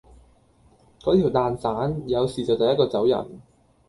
[1.01, 3.39] 嗰條蛋散，有事就第一個走人